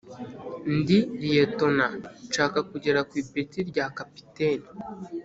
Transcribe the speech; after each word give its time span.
ndi 0.77 0.97
liyetona 1.19 1.85
nshaka 2.27 2.59
kugera 2.69 2.99
ku 3.09 3.13
ipeti 3.23 3.59
rya 3.69 3.85
kapiteni 3.97 4.67